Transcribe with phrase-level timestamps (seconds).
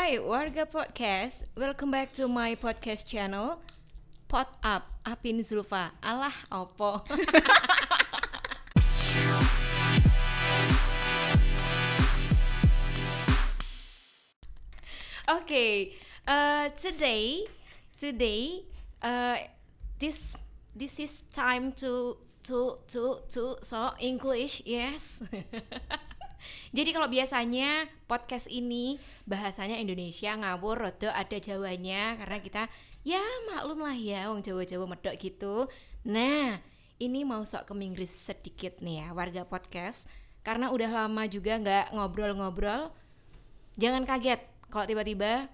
[0.00, 3.60] Hai warga podcast, welcome back to my podcast channel
[4.32, 5.92] Pot Up, Apin Zulfa.
[6.00, 7.04] Alah, opo.
[15.28, 15.92] Okay,
[16.24, 17.44] uh, today,
[18.00, 18.64] today,
[19.04, 19.36] uh,
[20.00, 20.32] this
[20.72, 22.16] this is time to
[22.48, 25.20] to to to so English, yes.
[26.76, 32.62] Jadi kalau biasanya podcast ini bahasanya Indonesia ngawur rodo ada Jawanya karena kita
[33.04, 35.68] ya maklum lah ya wong Jawa-Jawa medok gitu.
[36.04, 36.60] Nah,
[37.00, 40.08] ini mau sok ke Inggris sedikit nih ya warga podcast
[40.44, 42.92] karena udah lama juga nggak ngobrol-ngobrol.
[43.80, 45.48] Jangan kaget kalau tiba-tiba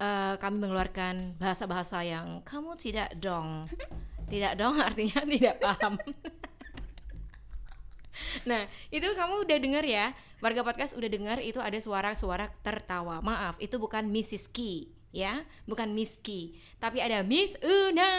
[0.00, 3.64] eh, kami mengeluarkan bahasa-bahasa yang kamu tidak dong.
[4.26, 5.94] Tidak dong artinya tidak paham.
[8.44, 10.06] Nah, itu kamu udah denger ya,
[10.44, 13.20] warga podcast udah denger itu ada suara-suara tertawa.
[13.24, 14.52] Maaf, itu bukan Mrs.
[14.52, 18.12] Ki, ya, bukan Miss Ki, tapi ada Miss Una.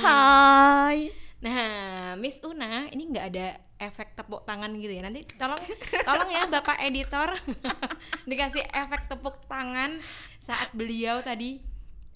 [0.00, 1.10] Hai.
[1.40, 5.04] Nah, Miss Una ini nggak ada efek tepuk tangan gitu ya.
[5.04, 5.60] Nanti tolong,
[6.08, 7.36] tolong ya Bapak editor
[8.30, 10.00] dikasih efek tepuk tangan
[10.40, 11.60] saat beliau tadi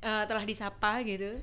[0.00, 1.40] eh, telah disapa gitu.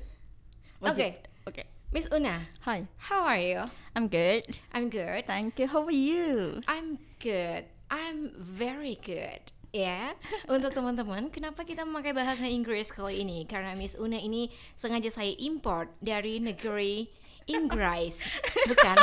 [0.82, 1.22] Oke.
[1.46, 1.62] Oke.
[1.88, 2.84] Miss Una, Hi.
[3.08, 3.64] how are you?
[3.98, 4.46] I'm good.
[4.70, 5.26] I'm good.
[5.26, 5.66] Thank you.
[5.66, 6.62] How are you?
[6.70, 7.66] I'm good.
[7.90, 9.42] I'm very good.
[9.74, 10.14] Ya,
[10.46, 13.42] untuk teman-teman, kenapa kita memakai bahasa Inggris kali ini?
[13.42, 17.10] Karena Miss Una ini sengaja saya import dari negeri
[17.50, 18.22] Inggris,
[18.70, 18.96] bukan?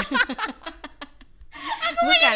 [2.08, 2.36] bukan.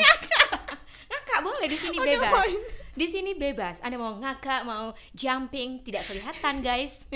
[1.07, 2.44] Ngakak boleh di sini Oke, bebas.
[2.91, 3.75] Di sini bebas.
[3.79, 7.07] Anda mau ngakak, mau jumping, tidak kelihatan, guys.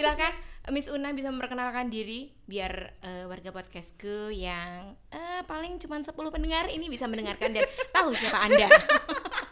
[0.00, 6.12] Silahkan Miss Una bisa memperkenalkan diri biar eh, warga podcastku yang eh, paling cuma 10
[6.12, 7.64] pendengar ini bisa mendengarkan dan
[7.96, 8.68] tahu siapa Anda.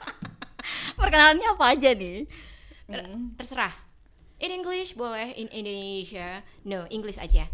[1.01, 2.29] Perkenalannya apa aja nih?
[2.85, 3.09] Ter-
[3.41, 3.73] Terserah.
[4.45, 7.49] In English boleh, in Indonesia no, English aja.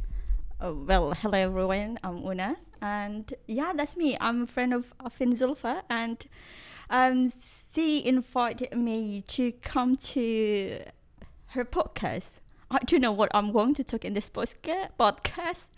[0.59, 1.99] Oh, well, hello everyone.
[2.03, 4.19] I'm Una, and yeah, that's me.
[4.19, 6.22] I'm a friend of Afin Zulfa, and
[6.91, 7.31] um,
[7.75, 10.83] she invited me to come to
[11.55, 12.41] her podcast.
[12.72, 15.69] I don't know what I'm going to talk in this podcast,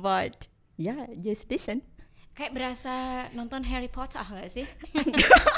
[0.00, 0.48] but
[0.80, 1.84] yeah, just listen.
[2.32, 2.94] Kayak berasa
[3.36, 4.64] nonton Harry Potter nggak sih?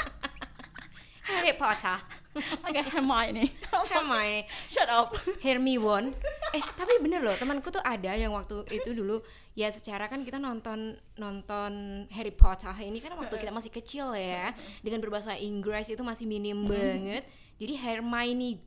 [1.31, 1.95] Harry Potter.
[2.35, 3.55] Okay, Hermione.
[3.71, 4.51] Hermione.
[4.67, 5.15] Shut up.
[5.39, 6.11] Hermione.
[6.51, 9.23] Eh, tapi bener loh, temanku tuh ada yang waktu itu dulu
[9.55, 11.71] ya secara kan kita nonton nonton
[12.11, 14.51] Harry Potter ini kan waktu kita masih kecil ya,
[14.83, 17.23] dengan berbahasa Inggris itu masih minim banget.
[17.63, 18.59] Jadi Hermione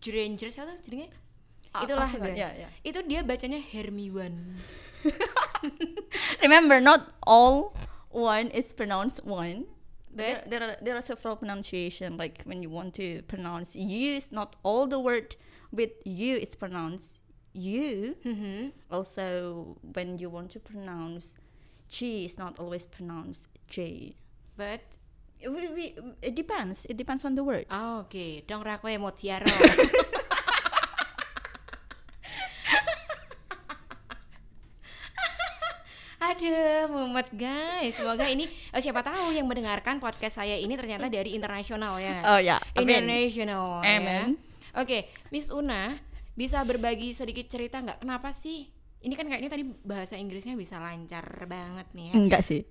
[0.00, 1.25] Granger siapa tuh jadinya?
[1.76, 2.32] Ah, Itulah ah, gue.
[2.32, 2.68] ya, ya.
[2.80, 4.56] Itu dia bacanya Hermione.
[6.42, 7.76] Remember, not all
[8.10, 9.66] one is pronounced one.
[10.08, 12.16] There, But there are there are several pronunciation.
[12.16, 15.36] Like when you want to pronounce you, it's not all the word
[15.68, 16.40] with you.
[16.40, 17.20] It's pronounced
[17.52, 18.16] you.
[18.24, 18.72] Mhm.
[18.88, 21.36] Also, when you want to pronounce
[21.92, 24.16] G, it's not always pronounced J.
[24.56, 24.80] but
[25.36, 25.84] We, we,
[26.24, 26.88] it depends.
[26.88, 27.68] It depends on the word.
[27.68, 28.08] oh,
[28.64, 29.44] ra kowe motiaro.
[36.36, 37.96] Aduh, mumet guys.
[37.96, 42.20] Semoga ini eh, siapa tahu yang mendengarkan podcast saya ini ternyata dari internasional ya.
[42.28, 43.08] Oh ya, amin.
[43.08, 43.80] International.
[43.80, 44.28] ya.
[44.76, 45.96] Oke, Miss Una
[46.36, 48.04] bisa berbagi sedikit cerita nggak?
[48.04, 48.68] Kenapa sih?
[49.00, 52.14] Ini kan kayaknya tadi bahasa Inggrisnya bisa lancar banget nih ya.
[52.20, 52.68] Enggak sih.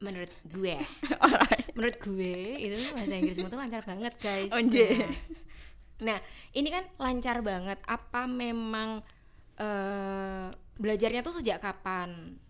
[0.00, 0.76] Menurut gue,
[1.24, 1.76] Alright.
[1.76, 4.48] menurut gue itu bahasa Inggrismu tuh lancar banget guys.
[4.48, 4.88] Onje.
[4.96, 5.12] Nah,
[5.94, 6.18] Nah,
[6.56, 7.76] ini kan lancar banget.
[7.84, 9.04] Apa memang
[9.60, 10.48] eh
[10.80, 12.40] belajarnya tuh sejak kapan?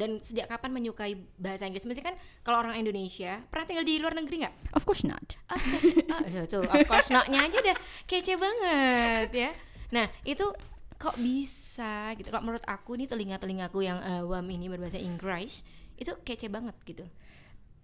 [0.00, 1.84] Dan sejak kapan menyukai bahasa Inggris?
[1.84, 4.72] Mesti kan kalau orang Indonesia pernah tinggal di luar negeri nggak?
[4.72, 5.36] Of course not.
[5.52, 7.76] Of course, oh, tuh, of course not-nya aja udah
[8.08, 9.50] kece banget ya.
[9.92, 10.48] Nah, itu
[10.96, 12.32] kok bisa gitu?
[12.32, 15.68] Kalau menurut aku nih telinga-telingaku yang awam ini berbahasa Inggris
[16.00, 17.04] itu kece banget gitu.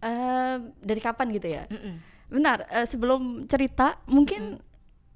[0.00, 1.64] Eh, dari kapan gitu ya?
[1.68, 2.00] Mm-mm.
[2.32, 4.60] Benar, eh, sebelum cerita mungkin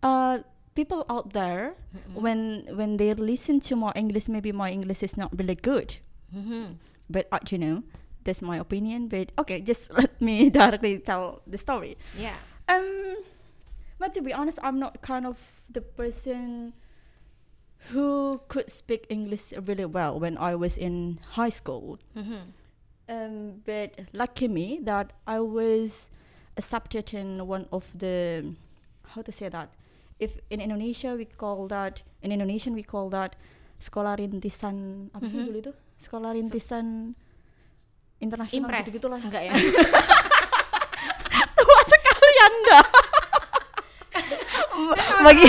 [0.05, 0.41] uh,
[0.73, 1.77] people out there
[2.17, 6.01] when when they listen to my English maybe my English is not really good.
[6.33, 6.90] Mhm.
[7.11, 7.83] But uh, you know,
[8.23, 9.11] that's my opinion.
[9.11, 11.99] But okay, just let me directly tell the story.
[12.15, 12.39] yeah
[12.71, 13.27] Um,
[13.99, 15.35] but to be honest, I'm not kind of
[15.67, 16.71] the person
[17.91, 21.99] who could speak English really well when I was in high school.
[22.15, 22.55] Mhm.
[23.11, 23.35] Um,
[23.67, 26.15] but lucky me that I was
[26.55, 28.55] accepted in one of the
[29.19, 29.75] how to say that.
[30.23, 33.35] If in Indonesia we call that in Indonesian we call that
[33.83, 35.47] sekolah rintisan apa sih Mhm.
[35.51, 39.53] dulu itu sekolah rintisan so, internasional gitu lah enggak ya
[41.61, 42.81] tua sekali anda
[44.11, 44.25] kan
[45.27, 45.45] bagi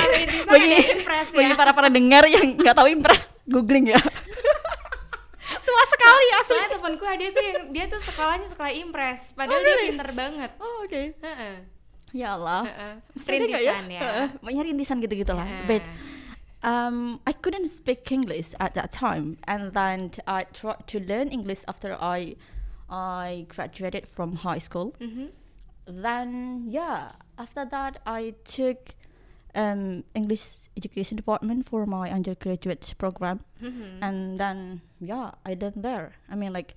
[0.45, 1.38] bagi ya, impress, ya?
[1.39, 4.00] bagi para para dengar yang nggak tahu impres googling ya
[5.68, 9.65] tua sekali ya soalnya temanku ada tuh yang dia tuh sekolahnya sekolah impres padahal oh,
[9.65, 10.13] dia really?
[10.15, 11.06] banget oh oke okay.
[11.24, 11.56] uh -uh.
[12.12, 12.94] ya Allah uh -uh.
[13.24, 14.01] rintisan ya, ya?
[14.01, 14.63] Uh -uh.
[14.68, 16.11] rintisan gitu gitulah yeah.
[16.63, 21.60] Um, I couldn't speak English at that time, and then I tried to learn English
[21.68, 22.36] after I
[22.90, 24.94] I graduated from high school.
[25.00, 25.30] Mhm.
[25.86, 28.96] Then yeah, after that I took
[29.56, 33.98] um, English education department for my undergraduate program, Mhm.
[34.02, 36.13] and then yeah, I learned there.
[36.30, 36.75] I mean like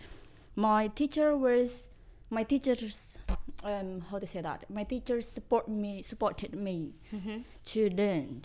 [0.56, 1.88] my teacher was
[2.30, 3.18] my teachers
[3.62, 7.44] um how to say that my teachers support me supported me Mhm.
[7.64, 8.42] to learn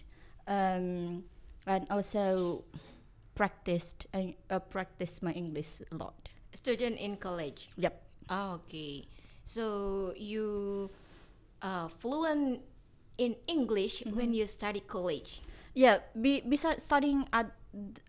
[0.49, 1.23] um
[1.69, 2.63] and also
[3.37, 7.69] practiced and uh, practice my english a lot Student in college.
[7.77, 9.05] yep Oh, okay.
[9.45, 10.89] So you
[11.61, 12.61] uh, fluent
[13.17, 14.17] in English Mm-hmm.
[14.17, 15.41] when you study college.
[15.77, 17.53] yeah be, besides studying at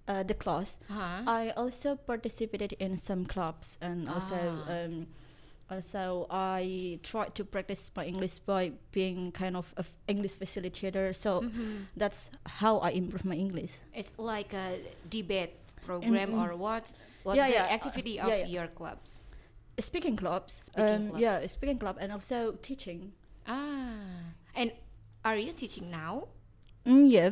[0.09, 1.25] uh, the class Huh?
[1.29, 4.73] i also participated in some clubs and also Ah.
[5.71, 11.15] Um also i tried to practice my english by being kind of an english facilitator
[11.15, 11.87] so Mhm.
[11.97, 12.31] that's
[12.61, 14.79] how i improve my english It's like a
[15.09, 15.55] debate
[15.87, 16.43] program Mm, mm.
[16.43, 16.93] or what?
[17.23, 18.47] What Yeah, the yeah, uh, activity yeah, of yeah.
[18.47, 19.23] your clubs?
[19.79, 23.13] speaking clubs Speaking um, yeah speaking club and also teaching
[23.47, 24.73] Ah, and
[25.25, 26.29] are you teaching now?
[26.87, 27.31] mm, yeah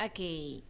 [0.00, 0.62] Okay.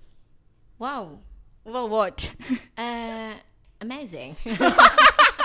[0.78, 1.20] Wow.
[1.64, 2.30] well what
[2.76, 3.34] Uh,
[3.80, 4.36] amazing.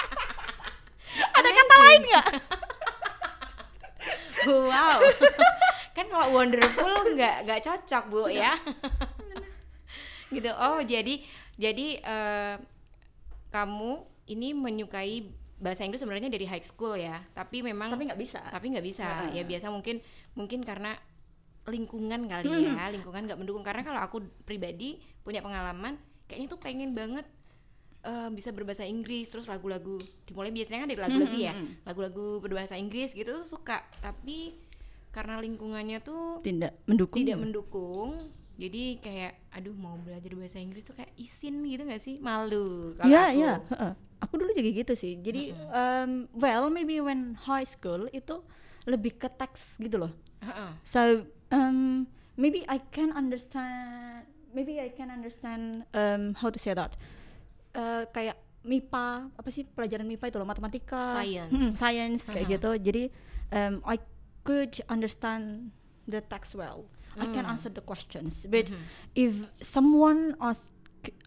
[1.92, 2.28] lain nggak
[4.72, 5.00] wow.
[5.96, 8.56] kan kalau wonderful nggak nggak cocok bu ya.
[10.36, 10.50] gitu.
[10.56, 11.22] Oh jadi
[11.60, 12.56] jadi eh,
[13.52, 13.92] kamu
[14.32, 15.28] ini menyukai
[15.62, 19.30] bahasa Inggris sebenarnya dari high school ya, tapi memang tapi nggak bisa tapi nggak bisa
[19.30, 19.38] Heeh.
[19.38, 20.02] ya biasa mungkin
[20.34, 20.98] mungkin karena
[21.70, 22.74] lingkungan kali Hmm.
[22.74, 27.28] ya lingkungan nggak mendukung karena kalau aku pribadi punya pengalaman kayaknya tuh pengen banget
[28.02, 32.76] eh, bisa berbahasa Inggris terus lagu-lagu dimulai biasanya kan dari lagu-lagu ya Hmm, lagu-lagu berbahasa
[32.76, 34.58] Inggris gitu tuh suka tapi
[35.10, 38.10] karena lingkungannya tuh tidak mendukung tidak mendukung
[38.56, 43.10] jadi kayak aduh mau belajar bahasa Inggris tuh kayak isin gitu nggak sih malu kalau
[43.10, 43.94] Iya, aku iya, heeh.
[44.22, 45.18] Aku dulu juga gitu sih.
[45.18, 48.46] Jadi um, well maybe when high school itu
[48.86, 50.14] lebih ke teks gitu loh.
[50.46, 50.78] Heeh.
[50.86, 52.06] So um,
[52.38, 56.94] maybe I can understand maybe I can understand um, how to say that.
[57.72, 61.50] Uh, kayak MIPA apa sih pelajaran MIPA itu loh matematika, Science.
[61.50, 62.56] Hmm, science kayak Uh-huh.
[62.56, 62.72] gitu.
[62.84, 63.04] Jadi
[63.50, 63.98] um, I
[64.44, 65.72] could understand
[66.06, 66.86] the text well.
[67.14, 67.52] I can Mm.
[67.52, 68.44] answer the questions.
[68.46, 68.84] But Mhm.
[69.14, 70.72] if someone ask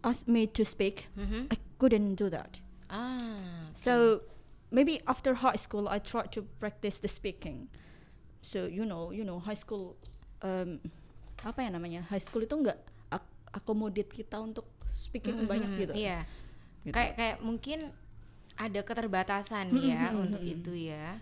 [0.01, 1.49] asked me to speak, Mhm.
[1.49, 2.61] I couldn't do that.
[2.89, 4.25] ah So
[4.69, 7.69] maybe after high school, I tried to practice the speaking.
[8.41, 9.97] So you know, you know, high school,
[10.41, 10.81] um,
[11.41, 12.05] apa ya namanya?
[12.07, 12.79] High school itu nggak
[13.11, 14.65] ak- akomodit kita untuk
[14.95, 15.93] speaking Mhm, banyak gitu.
[15.93, 16.19] Iya.
[16.81, 16.95] Gitu.
[16.95, 17.79] Kayak kayak mungkin
[18.55, 21.19] ada keterbatasan ya Mhm, untuk itu ya.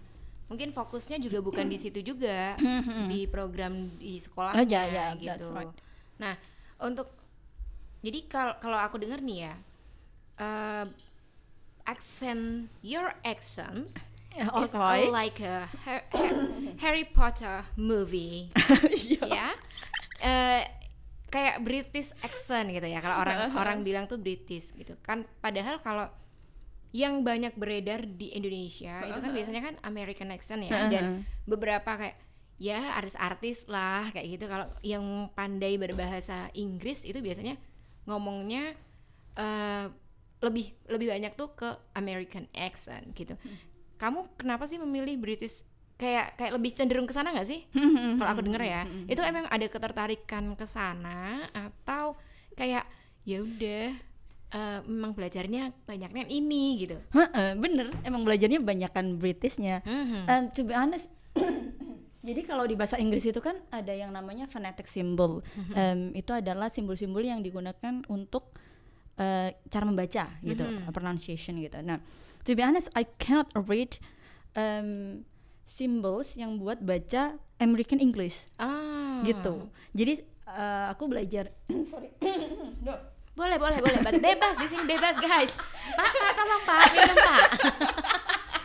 [0.46, 2.60] Mungkin fokusnya juga bukan di situ juga
[3.08, 5.48] di program di sekolahnya Oh, ya, ya, gitu.
[5.50, 5.72] right.
[6.20, 6.36] Nah,
[6.76, 7.08] untuk
[7.98, 9.54] jadi kalau kalau aku dengar nih ya,
[10.36, 10.84] eh,
[11.84, 13.96] accent your accent
[14.32, 15.12] Yeah, is alright.
[15.12, 16.48] like a Har- Har-
[16.84, 18.48] Harry Potter movie.
[19.28, 19.52] Ya
[20.18, 20.62] Eh,
[21.32, 23.00] kayak British accent gitu ya.
[23.00, 25.24] Kalau orang orang bilang tuh British gitu kan.
[25.40, 26.06] Padahal kalau
[26.92, 30.92] yang banyak beredar di Indonesia itu kan biasanya kan American accent ya.
[30.92, 32.20] Dan beberapa kayak
[32.60, 34.44] ya artis-artis lah kayak gitu.
[34.44, 37.56] Kalau yang pandai berbahasa Inggris itu biasanya
[38.04, 38.76] ngomongnya
[39.40, 39.88] eh,
[40.44, 43.40] lebih lebih banyak tuh ke American accent gitu.
[43.96, 45.64] Kamu kenapa sih memilih British
[46.02, 47.62] kayak kayak lebih cenderung ke sana nggak sih
[48.18, 52.18] kalau aku denger ya itu emang ada ketertarikan ke sana atau
[52.52, 52.82] kayak
[53.22, 53.94] ya udah
[54.50, 59.80] eh, memang belajarnya banyaknya ini gitu Heeh, bener, emang belajarnya banyakan Britishnya.
[59.86, 60.20] Mhm.
[60.26, 61.06] And to be honest,
[62.26, 65.40] jadi kalau di bahasa Inggris itu kan ada yang namanya phonetic symbol.
[65.72, 68.52] Em, itu adalah simbol-simbol yang digunakan untuk
[69.16, 71.78] eh, cara membaca gitu, pronunciation gitu.
[71.80, 72.02] Nah,
[72.42, 73.96] to be honest, I cannot read
[74.52, 75.22] em,
[75.66, 78.46] symbols yang buat baca American English.
[78.56, 79.22] Ah.
[79.22, 79.66] Gitu.
[79.92, 81.50] Jadi eh, aku belajar,
[81.90, 82.10] sorry,
[82.86, 82.94] No.
[83.32, 85.56] boleh boleh boleh Be- bebas di sini bebas guys.
[85.96, 86.84] Pak pak tolong pak.
[86.92, 87.48] Minum pak.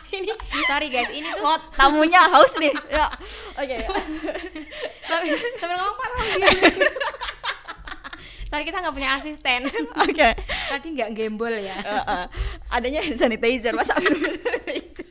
[0.08, 0.32] Ini
[0.64, 1.08] sorry guys.
[1.08, 2.72] Ini tuh Oh, tamunya haus nih.
[2.96, 3.06] Ya,
[3.54, 3.76] oke.
[3.76, 3.88] ya.
[5.04, 6.08] sambil sambil ngomong pak
[8.48, 9.60] sorry kita nggak punya asisten.
[9.96, 10.28] Oke.
[10.68, 11.76] tadi nggak gembol ya.
[11.84, 12.24] Uh, uh,
[12.68, 15.08] adanya hand sanitizer masa minum sanitizer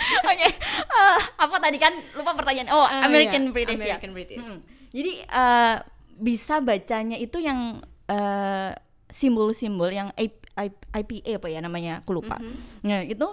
[0.30, 0.48] oke
[0.90, 4.48] uh, apa tadi kan lupa pertanyaan oh Oh, American iya, British American ya British.
[4.48, 4.60] Hmm.
[4.90, 5.76] Jadi eh,
[6.20, 8.72] bisa bacanya itu yang eh,
[9.10, 12.40] simbol-simbol yang IPA apa ya namanya, aku lupa.
[12.82, 13.28] Nah, itu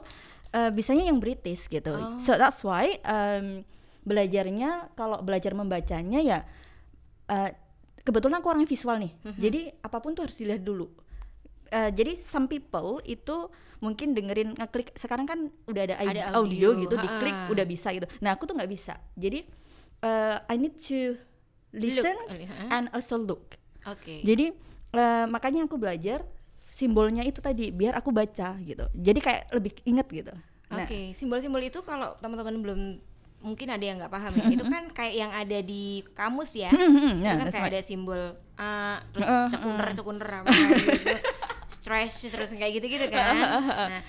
[0.53, 1.93] eh, bisanya yang British gitu.
[1.95, 2.19] Oh.
[2.21, 3.65] So that's why em,
[4.07, 6.39] belajarnya kalau belajar membacanya ya
[7.31, 7.51] eh,
[8.05, 9.13] kebetulan aku orangnya visual nih.
[9.35, 10.87] Jadi apa pun tuh harus dilihat dulu.
[11.67, 16.81] Eh, jadi some people itu mungkin dengerin ngeklik sekarang kan udah ada, Ada audio, audio,
[16.81, 17.51] gitu diklik ha-ha.
[17.53, 18.07] udah bisa gitu.
[18.19, 18.97] Nah, aku tuh nggak bisa.
[19.13, 19.45] Jadi
[20.01, 21.17] eh, I need to
[21.73, 22.65] listen Look, ha?
[22.73, 23.53] and also look.
[23.85, 24.21] Oke.
[24.25, 24.49] Jadi
[24.93, 26.25] eh, makanya aku belajar
[26.73, 28.85] simbolnya itu tadi biar aku baca gitu.
[28.93, 30.33] Jadi kayak lebih inget gitu.
[30.67, 32.81] Nah, Oke, simbol-simbol itu kalau teman-teman belum
[33.37, 34.45] mungkin ada yang nggak paham ya.
[34.57, 36.69] itu kan kayak yang ada di kamus ya.
[36.73, 37.73] itu yeah, kan kayak right.
[37.77, 38.21] ada simbol
[38.57, 39.47] A, terus Uh, uh.
[39.53, 41.13] cekunder cekunder apa gitu.
[41.67, 43.35] Stress terus kayak gitu-gitu kan.
[43.87, 44.03] Nah,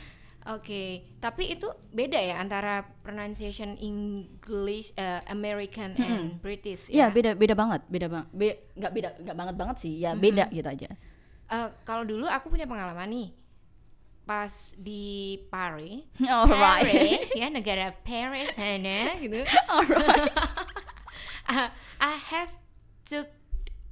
[0.48, 7.12] Oke, tapi itu beda ya antara pronunciation English, eh, American and British Iya ya.
[7.12, 8.28] beda beda banget, beda banget.
[8.32, 10.88] Be, nggak beda nggak banget banget sih, ya beda gitu aja.
[11.48, 13.28] Eh, kalau dulu aku punya pengalaman nih,
[14.24, 14.48] pas
[14.80, 16.80] di Paris, Alright.
[16.86, 19.44] Paris, ya negara Paris sana gitu.
[19.68, 20.32] Alright.
[21.52, 22.52] I I have
[23.04, 23.28] took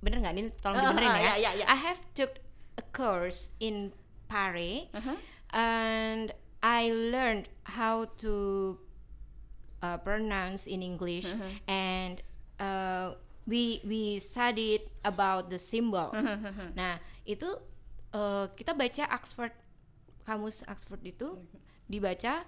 [0.00, 1.20] bener nggak ini tolong dibenerin Ah, ya.
[1.20, 1.64] ya, ya, ya.
[1.68, 2.32] I have took
[2.96, 3.92] course in
[4.26, 5.16] Paris Uh-huh.
[5.52, 6.32] and
[6.64, 8.34] I learned how to
[9.84, 11.52] uh, pronounce in English Uh-huh.
[11.68, 12.24] and
[12.58, 16.10] uh, we we studied about the symbol.
[16.10, 17.46] Uh-huh, Nah itu
[18.10, 19.54] uh, kita baca Oxford
[20.26, 21.38] kamus Oxford itu
[21.86, 22.42] dibaca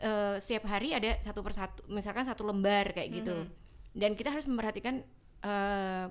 [0.00, 3.44] uh, setiap hari ada satu persatu misalkan satu lembar kayak gitu
[3.92, 5.04] dan kita harus memperhatikan
[5.44, 6.08] uh,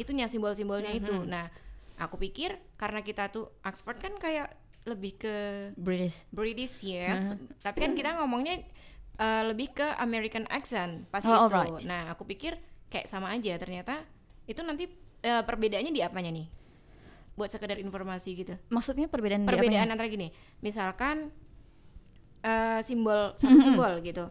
[0.00, 1.12] itunya simbol-simbolnya itu.
[1.28, 1.52] Nah
[1.98, 4.50] aku pikir karena kita tuh Oxford kan kayak
[4.84, 5.34] lebih ke
[5.80, 6.28] British.
[6.28, 7.32] British yes,
[7.64, 8.60] tapi kan kita ngomongnya
[9.16, 11.40] uh, lebih ke American accent pas Oh, itu.
[11.48, 11.80] alright.
[11.88, 12.60] Nah, aku pikir
[12.92, 14.04] kayak sama aja ternyata
[14.44, 14.84] itu nanti
[15.24, 16.46] uh, perbedaannya di apanya nih?
[17.34, 18.54] Buat sekedar informasi gitu.
[18.68, 21.32] Maksudnya perbedaan Perbedaan antara gini, misalkan
[22.44, 24.28] uh, simbol satu simbol gitu.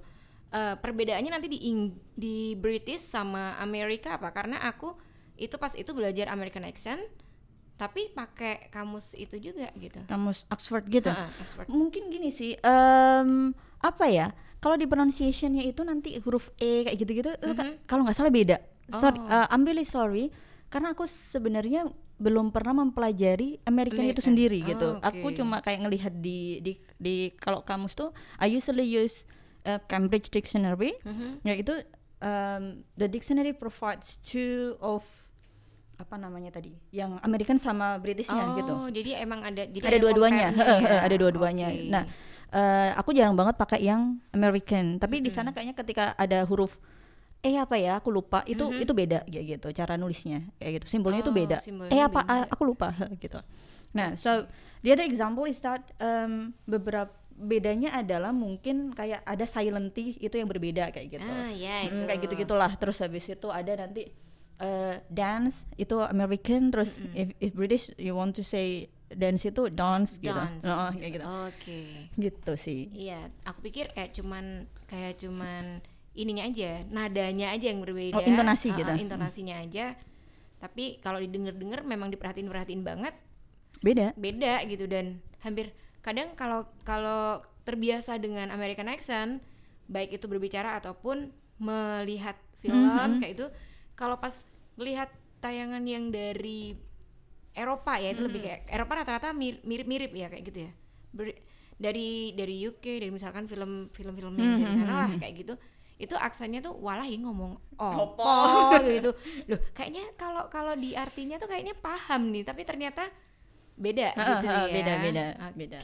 [0.54, 4.30] Uh, perbedaannya nanti di Ing- di British sama Amerika apa?
[4.30, 4.94] Karena aku
[5.34, 7.02] itu pas itu belajar American accent
[7.74, 10.00] tapi pakai kamus itu juga gitu.
[10.06, 11.10] Kamus Oxford gitu.
[11.10, 11.68] Ha-ha, Oxford.
[11.68, 14.32] Mungkin gini sih, em, apa ya?
[14.58, 18.58] Kalau di pronunciation-nya itu nanti huruf e kayak gitu-gitu, itu ka- kalau nggak salah beda.
[18.94, 19.28] Sorry, Oh.
[19.28, 20.32] eh, I'm really sorry,
[20.70, 24.88] karena aku sebenarnya belum pernah mempelajari American, itu sendiri Oh, gitu.
[24.96, 25.04] oke.
[25.04, 29.28] Aku cuma kayak ngelihat di di di kalau kamus tuh, I usually use
[29.64, 31.44] eh, Cambridge Dictionary, Mhm.
[31.44, 31.84] yaitu
[32.20, 35.04] um, the dictionary provides two of
[36.04, 38.74] apa namanya tadi, yang American sama Britishnya gitu.
[38.76, 40.48] Oh, jadi emang ada jadi ada dua-duanya.
[40.52, 41.02] compare-nya ya?
[41.02, 41.68] ada dua-duanya.
[41.72, 41.88] Oke.
[41.88, 42.04] nah
[42.52, 45.00] eh, aku jarang banget pakai yang American.
[45.00, 46.76] Tapi di sana kayaknya ketika ada huruf
[47.40, 48.44] eh apa ya aku lupa.
[48.44, 50.44] Itu itu beda kayak gitu cara nulisnya.
[50.56, 50.86] Kayak gitu.
[50.92, 51.58] Simbolnya itu Oh, beda.
[51.60, 52.52] simbolnya eh apa beda.
[52.52, 52.92] aku lupa
[53.24, 53.40] gitu.
[53.92, 54.48] Nah so
[54.84, 60.32] the other example is that um, beberapa bedanya adalah mungkin kayak ada silent T itu
[60.32, 61.26] yang berbeda kayak gitu.
[61.26, 62.02] Ah, ya Mm, itu.
[62.06, 64.14] kayak gitu gitulah terus habis itu ada nanti
[64.64, 70.18] eh, dance itu American terus if, if British you want to say dance itu dance,
[70.18, 70.64] gitu Dance.
[70.66, 71.82] Heeh, kayak gitu Oke.
[72.18, 78.18] gitu sih Iya, aku pikir kayak cuman kayak cuman ininya aja, nadanya aja yang berbeda.
[78.18, 78.92] Oh, intonasi Ah, gitu.
[79.02, 79.98] intonasinya aja.
[80.62, 83.14] Tapi kalau didengar-dengar memang diperhatiin-perhatiin banget,
[83.84, 89.44] beda beda gitu dan hampir kadang kalau kalau terbiasa dengan American accent,
[89.92, 93.20] baik itu berbicara ataupun melihat film Mhm.
[93.20, 93.46] kayak itu,
[93.94, 96.74] kalau pas melihat tayangan yang dari
[97.54, 98.48] Eropa ya itu lebih Mhm.
[98.50, 100.72] kayak Eropa rata-rata mir- mirip-mirip ya kayak gitu ya.
[101.14, 101.38] Ber-
[101.78, 105.20] dari dari UK dari misalkan film film-film yang dari Mhm, sana lah mhm.
[105.22, 105.54] kayak gitu.
[106.00, 108.18] Itu aksennya tuh walah ya ngomong Opo.
[108.18, 108.30] opo
[108.82, 109.12] gitu.
[109.46, 113.06] Loh, kayaknya kalau kalau di artinya tuh kayaknya paham nih, tapi ternyata
[113.74, 114.74] beda Ah, gitu ah, ya.
[114.74, 115.54] beda, beda, Oke.
[115.58, 115.78] beda.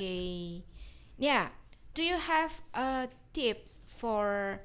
[1.20, 1.52] Ya,
[1.94, 3.06] do you have uh,
[3.36, 4.62] tips for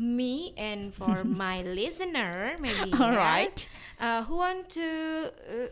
[0.00, 3.52] me and for my listener maybe Alright.
[3.52, 3.66] yes,
[4.00, 5.68] uh, who want to uh,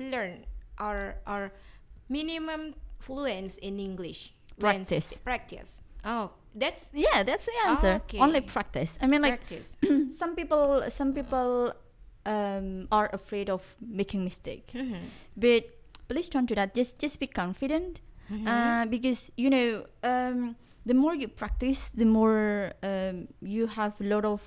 [0.00, 0.48] learn
[0.80, 1.52] or or
[2.08, 2.72] minimum
[3.04, 5.12] fluence in English Practice.
[5.22, 8.18] practice oh that's yeah that's the answer Okay.
[8.18, 9.76] only practice I mean like practice
[10.18, 11.72] some people some people
[12.24, 15.12] um, are afraid of making mistake Mhm.
[15.36, 15.68] but
[16.08, 18.48] please don't do that just just be confident Mm-hmm.
[18.48, 20.56] uh, because you know um,
[20.86, 24.40] the more you practice the more um, you have a lot of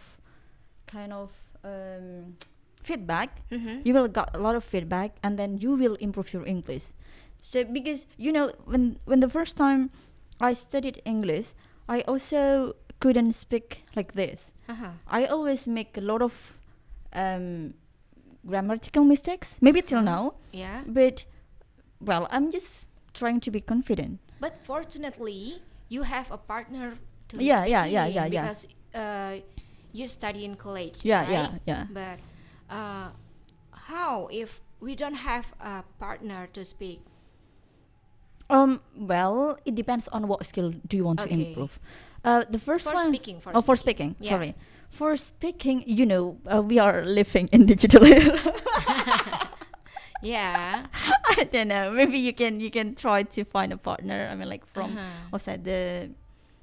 [0.87, 1.29] kind of
[1.63, 2.35] um,
[2.83, 3.85] feedback Mhm.
[3.85, 6.85] you will get a lot of feedback and then you will improve your english
[7.41, 9.89] so because you know when when the first time
[10.39, 11.47] i studied english
[11.87, 14.91] i also couldn't speak like this Haha.
[15.07, 16.33] I always make a lot of
[17.13, 17.73] um,
[18.45, 19.57] grammatical mistakes.
[19.61, 20.05] Maybe till Uh-huh.
[20.15, 20.83] now, Yeah.
[20.85, 21.25] but
[21.99, 24.19] well, I'm just trying to be confident.
[24.39, 26.97] But fortunately, you have a partner
[27.29, 28.41] to Yeah, speak yeah, yeah, yeah, yeah.
[28.41, 29.35] because uh,
[29.91, 31.03] you study in college.
[31.03, 31.29] Yeah, right?
[31.31, 31.83] yeah, yeah.
[31.91, 32.19] But
[32.73, 33.09] uh,
[33.71, 37.01] how if we don't have a partner to speak?
[38.49, 41.79] Um, well, it depends on what skill do you want to improve.
[42.23, 43.07] Uh, the first For one.
[43.09, 44.15] speaking, for oh, for speaking.
[44.19, 44.31] Yeah.
[44.31, 44.55] Sorry.
[44.89, 48.39] For speaking, you know, uh, we are living in digital era.
[50.21, 50.85] Yeah.
[51.37, 51.91] I don't know.
[51.91, 54.27] Maybe you can you can try to find a partner.
[54.31, 55.33] I mean, like from Uh-huh.
[55.35, 56.09] outside the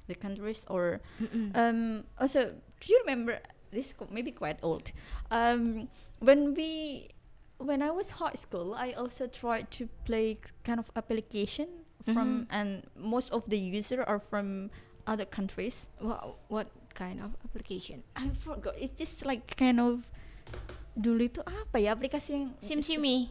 [0.07, 1.55] the countries or Mm-mm.
[1.57, 2.03] um.
[2.19, 3.39] Also, do you remember
[3.71, 3.93] this?
[4.11, 4.91] Maybe quite old.
[5.31, 7.09] Um, when we
[7.57, 11.67] when I was high school, I also tried to play kind of application
[12.05, 12.53] from Mhm.
[12.53, 14.69] and most of the user are from
[15.09, 15.87] other countries.
[15.99, 18.03] What what kind of application?
[18.15, 18.77] I forgot.
[18.79, 20.05] It's just like kind of
[20.97, 23.29] dulu itu apa ya aplikasi yang SimSimi.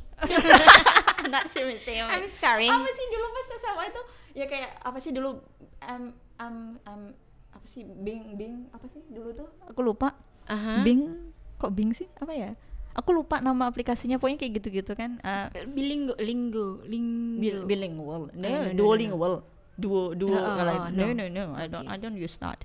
[1.27, 2.07] Not sim sim.
[2.07, 2.71] I'm sorry.
[2.71, 5.43] apa sih dulu pas SMA itu ya kayak apa sih dulu
[5.83, 6.05] um,
[6.39, 7.03] um, um,
[7.51, 10.15] apa sih Bing Bing apa sih dulu tuh aku lupa
[10.47, 10.87] Uh-huh.
[10.87, 12.55] Bing kok Bing sih apa ya
[12.95, 17.43] aku lupa nama aplikasinya pokoknya kayak gitu-gitu kan uh, Bilingo, lingo, lingo.
[17.43, 18.79] bil- bilingual no, Eh, no, no, no, no.
[18.79, 19.35] duolingual
[19.75, 21.27] duo duo Oh, like, oh, no no.
[21.27, 22.63] no no I don't I don't use that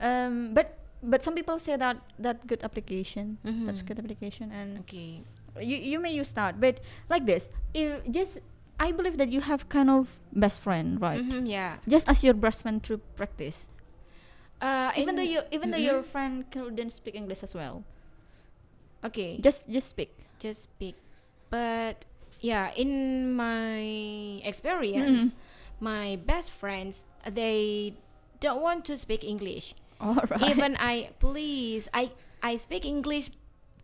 [0.00, 3.86] um but but some people say that that good application that's Mhm.
[3.86, 5.22] good application and Okay.
[5.60, 8.38] you you may use that but like this if just
[8.78, 11.78] i believe that you have kind of best friend right Mhm, yeah.
[11.86, 13.66] just as your best friend to practice
[14.58, 16.10] Uh, even though you even though your Mhm.
[16.10, 17.86] friend couldn't speak english as well
[19.04, 19.38] Okay.
[19.38, 20.94] just just speak just speak.
[21.50, 22.06] But
[22.40, 23.78] yeah, in my
[24.46, 25.34] experience,
[25.80, 27.94] my best friends they
[28.38, 29.74] don't want to speak English.
[30.02, 32.10] all right Even I please I
[32.42, 33.30] I speak English.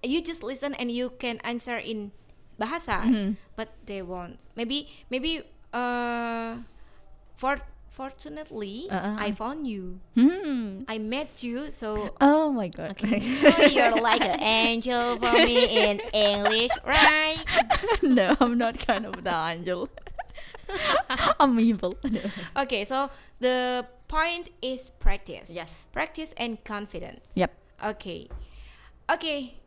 [0.04, 2.12] You just listen and you can answer in
[2.60, 3.34] bahasa, Mhm.
[3.58, 4.46] but they won't.
[4.54, 5.42] Maybe maybe
[5.74, 6.62] uh
[7.34, 7.58] for
[7.90, 9.16] fortunately Uh-uh.
[9.18, 9.98] I found you.
[10.18, 10.82] hmm.
[10.90, 13.22] I met you so oh my god Okay.
[13.46, 17.38] Oh, you're like an angel for me in English, right?
[18.02, 19.86] no i'm not kind of the angel
[21.40, 22.20] i'm evil No.
[22.66, 25.50] Okay, so the point is practice.
[25.50, 25.70] Yes.
[25.92, 27.20] Practice and confidence.
[27.34, 28.28] yep Okay.
[29.10, 29.58] Okay.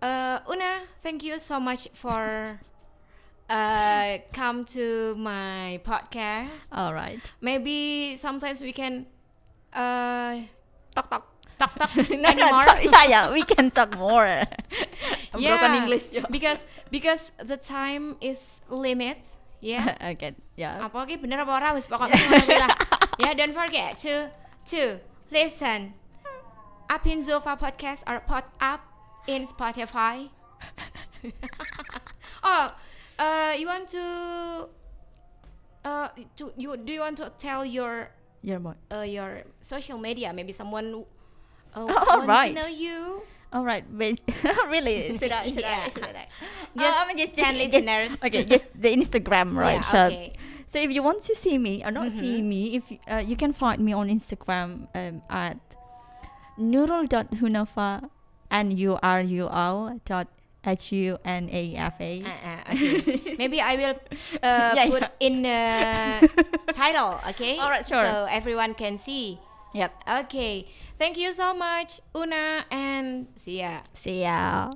[0.00, 2.58] Uh, Una, thank you so much for
[3.50, 6.70] uh come to my podcast.
[6.72, 9.06] all right Maybe sometimes we can
[9.74, 10.46] uh
[10.94, 11.24] talk talk
[11.58, 12.64] talk talk No, no, anymore.
[12.64, 14.24] talk- yeah yeah we can talk more
[15.36, 16.24] yeah broken english yeah.
[16.30, 19.18] because because the time is limit.
[19.60, 19.94] Yeah.
[20.16, 22.70] okay yeah apa lagi bener apa ora wis pokoknya ngono lah.
[23.20, 24.32] Ya don't forget to
[24.72, 24.98] to
[25.30, 25.94] listen
[26.90, 28.82] Up in Zulfa podcast or pod up
[29.30, 30.26] in Spotify.
[32.42, 32.74] oh,
[33.14, 34.04] uh, you want to
[35.86, 38.10] uh to you do you want to tell your
[38.42, 41.06] yeah boy uh your social media maybe someone
[41.72, 42.50] uh, Oh, wants right.
[42.52, 43.82] to know you All right,
[44.70, 45.50] really, should I?
[45.50, 45.90] Should I?
[45.90, 45.90] Yeah.
[45.90, 46.26] Should I?
[46.78, 48.10] Just I just, 10 just- listeners.
[48.22, 49.82] okay, just the Instagram, right?
[49.90, 50.30] Yeah, okay.
[50.34, 50.40] so
[50.78, 52.44] if you want to see me or not see Mhm.
[52.46, 55.58] me, if you- uh, you can find me on Instagram um, at
[56.58, 58.08] nurul.hunafa
[58.50, 60.26] n u r u l dot
[60.62, 62.12] h u n a f a.
[62.20, 63.34] Uh, uh, okay.
[63.40, 63.96] Maybe I will
[64.42, 65.26] uh, Yeah, put yeah.
[65.26, 65.60] in the
[66.80, 67.56] title, okay?
[67.58, 68.04] Alright, sure.
[68.04, 69.38] So everyone can see.
[69.72, 69.92] Yep.
[70.26, 70.66] Okay.
[70.98, 73.86] Thank you so much, Una, and see ya.
[73.94, 74.74] See ya.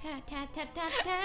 [0.00, 1.18] Ta ta ta ta ta.